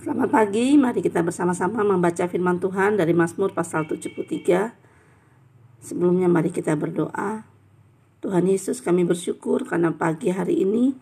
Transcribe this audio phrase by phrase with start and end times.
[0.00, 4.72] Selamat pagi, mari kita bersama-sama membaca firman Tuhan dari Mazmur pasal 73.
[5.76, 7.44] Sebelumnya mari kita berdoa.
[8.24, 10.96] Tuhan Yesus kami bersyukur karena pagi hari ini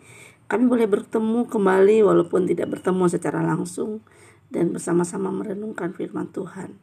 [0.51, 4.03] kami boleh bertemu kembali walaupun tidak bertemu secara langsung
[4.51, 6.75] dan bersama-sama merenungkan firman Tuhan.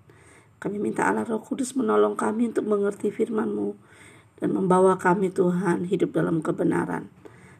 [0.57, 3.77] Kami minta Allah Roh Kudus menolong kami untuk mengerti firman-Mu
[4.41, 7.13] dan membawa kami Tuhan hidup dalam kebenaran.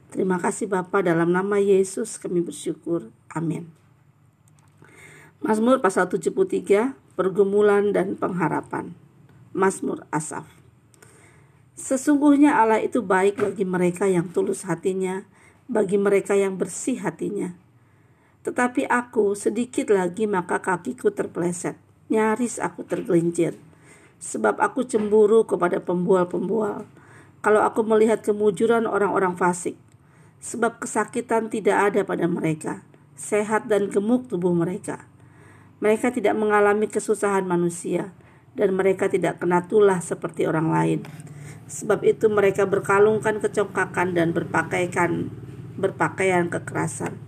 [0.09, 3.13] Terima kasih Bapa dalam nama Yesus kami bersyukur.
[3.29, 3.86] Amin.
[5.37, 8.97] Mazmur pasal 73, pergumulan dan pengharapan.
[9.53, 10.49] Mazmur Asaf.
[11.77, 15.29] Sesungguhnya Allah itu baik bagi mereka yang tulus hatinya,
[15.69, 17.53] bagi mereka yang bersih hatinya.
[18.49, 21.77] Tetapi aku sedikit lagi maka kakiku terpeleset,
[22.09, 23.61] nyaris aku tergelincir.
[24.17, 26.89] Sebab aku cemburu kepada pembual-pembual.
[27.45, 29.77] Kalau aku melihat kemujuran orang-orang fasik,
[30.41, 32.81] sebab kesakitan tidak ada pada mereka,
[33.21, 35.05] sehat dan gemuk tubuh mereka
[35.79, 38.17] mereka tidak mengalami kesusahan manusia,
[38.57, 41.01] dan mereka tidak kena tulah seperti orang lain.
[41.67, 45.29] Sebab itu mereka berkalungkan kecongkakan dan berpakaikan
[45.77, 47.21] berpakaian kekerasan.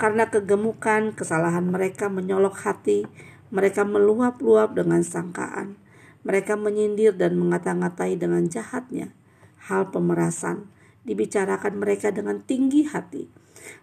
[0.00, 3.04] Karena kegemukan, kesalahan mereka menyolok hati,
[3.52, 5.76] mereka meluap-luap dengan sangkaan.
[6.24, 9.12] Mereka menyindir dan mengata-ngatai dengan jahatnya.
[9.60, 10.70] Hal pemerasan
[11.04, 13.28] dibicarakan mereka dengan tinggi hati.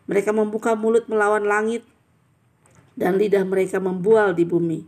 [0.09, 1.85] Mereka membuka mulut melawan langit
[2.97, 4.83] dan lidah mereka membual di bumi.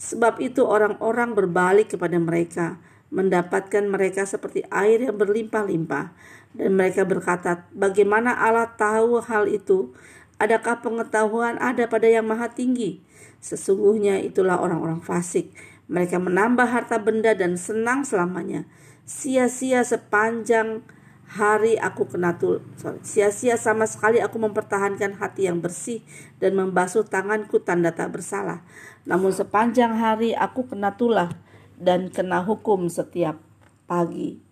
[0.00, 2.80] Sebab itu orang-orang berbalik kepada mereka,
[3.12, 6.16] mendapatkan mereka seperti air yang berlimpah-limpah.
[6.56, 9.92] Dan mereka berkata, bagaimana Allah tahu hal itu?
[10.40, 13.04] Adakah pengetahuan ada pada yang maha tinggi?
[13.44, 15.52] Sesungguhnya itulah orang-orang fasik.
[15.92, 18.64] Mereka menambah harta benda dan senang selamanya.
[19.04, 20.86] Sia-sia sepanjang
[21.30, 22.58] hari aku kena tul
[23.06, 26.02] sia-sia sama sekali aku mempertahankan hati yang bersih
[26.42, 28.66] dan membasuh tanganku tanda tak bersalah.
[29.06, 31.30] Namun sepanjang hari aku kena tulah
[31.78, 33.38] dan kena hukum setiap
[33.86, 34.42] pagi.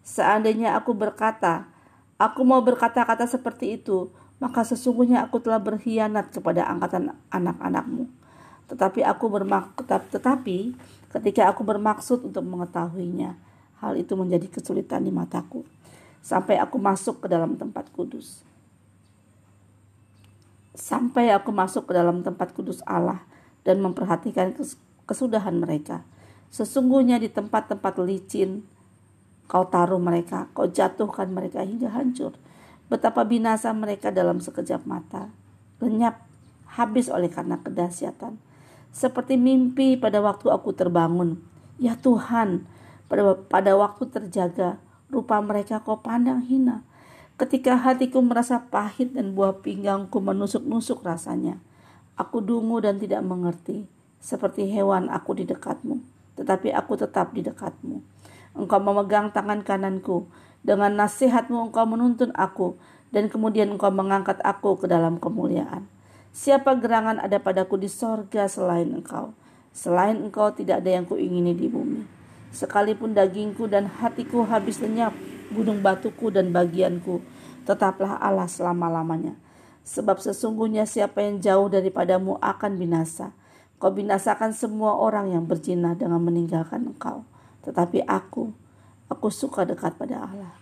[0.00, 1.68] Seandainya aku berkata
[2.16, 4.08] aku mau berkata-kata seperti itu
[4.40, 8.08] maka sesungguhnya aku telah berkhianat kepada angkatan anak-anakmu.
[8.72, 9.76] Tetapi aku bermak
[10.08, 10.72] tetapi
[11.12, 13.36] ketika aku bermaksud untuk mengetahuinya
[13.84, 15.68] hal itu menjadi kesulitan di mataku
[16.24, 18.40] sampai aku masuk ke dalam tempat kudus.
[20.72, 23.20] Sampai aku masuk ke dalam tempat kudus Allah
[23.62, 24.56] dan memperhatikan
[25.04, 26.02] kesudahan mereka.
[26.48, 28.64] Sesungguhnya di tempat-tempat licin
[29.44, 32.32] kau taruh mereka, kau jatuhkan mereka hingga hancur.
[32.88, 35.28] Betapa binasa mereka dalam sekejap mata,
[35.78, 36.24] lenyap,
[36.64, 38.40] habis oleh karena kedahsyatan.
[38.94, 41.42] Seperti mimpi pada waktu aku terbangun.
[41.76, 42.64] Ya Tuhan,
[43.10, 44.78] pada, pada waktu terjaga,
[45.14, 46.82] rupa mereka kau pandang hina.
[47.38, 51.62] Ketika hatiku merasa pahit dan buah pinggangku menusuk-nusuk rasanya.
[52.14, 53.86] Aku dungu dan tidak mengerti.
[54.18, 55.98] Seperti hewan aku di dekatmu.
[56.38, 58.02] Tetapi aku tetap di dekatmu.
[58.54, 60.30] Engkau memegang tangan kananku.
[60.62, 62.78] Dengan nasihatmu engkau menuntun aku.
[63.10, 65.90] Dan kemudian engkau mengangkat aku ke dalam kemuliaan.
[66.34, 69.34] Siapa gerangan ada padaku di sorga selain engkau?
[69.74, 72.02] Selain engkau tidak ada yang kuingini di bumi.
[72.54, 75.10] Sekalipun dagingku dan hatiku habis lenyap,
[75.50, 77.18] gunung batuku dan bagianku,
[77.66, 79.34] tetaplah Allah selama-lamanya.
[79.82, 83.34] Sebab sesungguhnya siapa yang jauh daripadamu akan binasa.
[83.82, 87.26] Kau binasakan semua orang yang berzina dengan meninggalkan engkau.
[87.66, 88.54] Tetapi aku,
[89.10, 90.54] aku suka dekat pada Allah.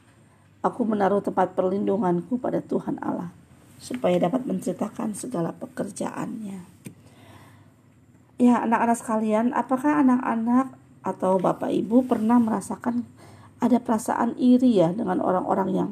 [0.65, 3.35] Aku menaruh tempat perlindunganku pada Tuhan Allah,
[3.79, 6.63] supaya dapat menceritakan segala pekerjaannya.
[8.43, 13.03] Ya anak-anak sekalian, apakah anak-anak atau Bapak Ibu pernah merasakan
[13.63, 15.91] ada perasaan iri ya dengan orang-orang yang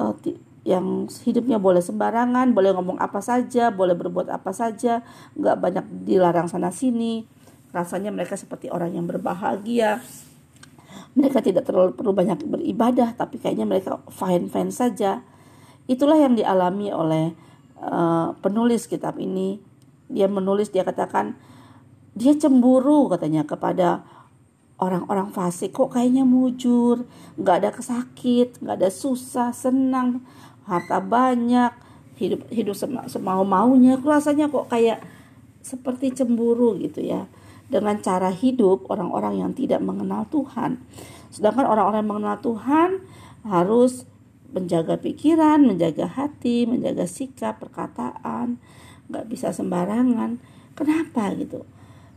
[0.00, 0.16] uh,
[0.64, 5.04] yang hidupnya boleh sembarangan, boleh ngomong apa saja, boleh berbuat apa saja,
[5.36, 7.28] nggak banyak dilarang sana sini.
[7.68, 10.00] Rasanya mereka seperti orang yang berbahagia.
[11.14, 15.20] Mereka tidak terlalu perlu banyak beribadah, tapi kayaknya mereka fine-fine saja.
[15.84, 17.36] Itulah yang dialami oleh
[17.84, 19.60] uh, penulis kitab ini.
[20.08, 21.36] Dia menulis, dia katakan
[22.16, 24.06] dia cemburu katanya kepada
[24.78, 27.06] orang-orang fasik kok kayaknya mujur,
[27.38, 30.26] nggak ada kesakit, nggak ada susah, senang,
[30.66, 31.70] harta banyak,
[32.18, 32.74] hidup hidup
[33.06, 35.02] semau maunya, rasanya kok kayak
[35.64, 37.24] seperti cemburu gitu ya
[37.72, 40.84] dengan cara hidup orang-orang yang tidak mengenal Tuhan.
[41.32, 42.90] Sedangkan orang-orang yang mengenal Tuhan
[43.48, 44.04] harus
[44.54, 48.62] menjaga pikiran, menjaga hati, menjaga sikap, perkataan,
[49.10, 50.38] nggak bisa sembarangan.
[50.78, 51.66] Kenapa gitu?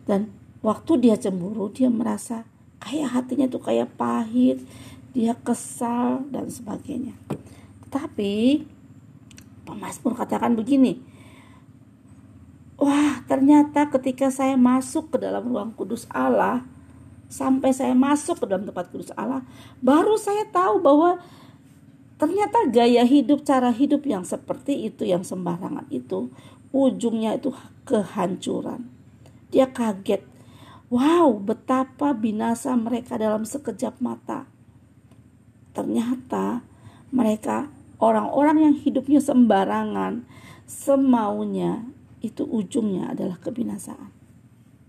[0.06, 0.30] Dan
[0.62, 2.46] waktu dia cemburu dia merasa
[2.82, 4.62] kayak hatinya tuh kayak pahit
[5.12, 7.14] dia kesal dan sebagainya
[7.90, 8.66] tapi
[9.66, 11.02] pemazmur katakan begini
[12.78, 16.64] wah ternyata ketika saya masuk ke dalam ruang kudus Allah,
[17.28, 19.44] sampai saya masuk ke dalam tempat kudus Allah,
[19.82, 21.20] baru saya tahu bahwa
[22.22, 26.32] ternyata gaya hidup, cara hidup yang seperti itu, yang sembarangan itu,
[26.72, 27.52] ujungnya itu
[27.84, 28.88] kehancuran.
[29.52, 30.24] Dia kaget,
[30.88, 34.48] wow betapa binasa mereka dalam sekejap mata.
[35.76, 36.64] Ternyata
[37.14, 37.70] mereka
[38.02, 40.26] orang-orang yang hidupnya sembarangan,
[40.66, 41.86] semaunya,
[42.22, 44.10] itu ujungnya adalah kebinasaan.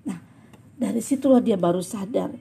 [0.08, 0.18] Nah,
[0.80, 2.32] dari situlah dia baru sadar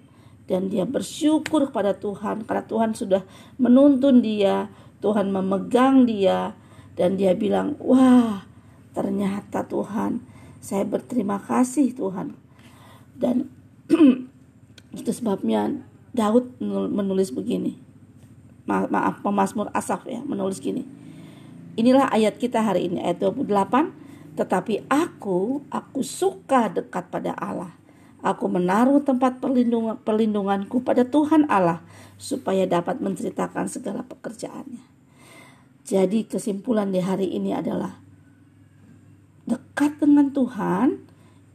[0.48, 3.22] dan dia bersyukur kepada Tuhan karena Tuhan sudah
[3.60, 4.72] menuntun dia,
[5.04, 6.56] Tuhan memegang dia
[6.96, 8.48] dan dia bilang, "Wah,
[8.96, 10.24] ternyata Tuhan,
[10.64, 12.47] saya berterima kasih Tuhan."
[13.18, 13.50] Dan
[14.98, 15.74] itu sebabnya
[16.14, 17.78] Daud menulis begini.
[18.68, 20.84] Maaf, pemazmur Asaf ya, menulis gini.
[21.78, 27.74] Inilah ayat kita hari ini ayat 28 tetapi aku, aku suka dekat pada Allah.
[28.22, 31.82] Aku menaruh tempat perlindungan, perlindunganku pada Tuhan Allah
[32.22, 34.86] supaya dapat menceritakan segala pekerjaannya.
[35.88, 37.98] Jadi kesimpulan di hari ini adalah
[39.48, 41.07] dekat dengan Tuhan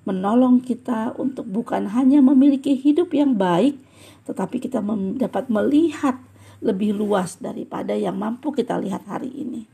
[0.03, 3.79] menolong kita untuk bukan hanya memiliki hidup yang baik,
[4.27, 4.83] tetapi kita
[5.19, 6.19] dapat melihat
[6.63, 9.67] lebih luas daripada yang mampu kita lihat hari ini.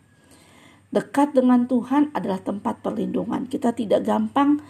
[0.88, 3.44] Dekat dengan Tuhan adalah tempat perlindungan.
[3.44, 4.64] Kita tidak gampang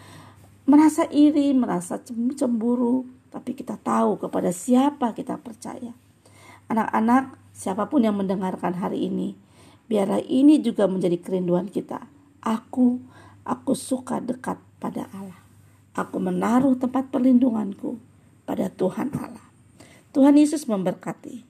[0.66, 5.94] merasa iri, merasa cemburu, tapi kita tahu kepada siapa kita percaya.
[6.66, 9.38] Anak-anak, siapa pun yang mendengarkan hari ini,
[9.86, 12.10] biarlah ini juga menjadi kerinduan kita.
[12.42, 12.98] Aku,
[13.46, 15.47] aku suka dekat pada Allah.
[15.98, 17.98] Aku menaruh tempat perlindunganku
[18.46, 19.42] pada Tuhan Allah.
[20.14, 21.42] Tuhan Yesus memberkati.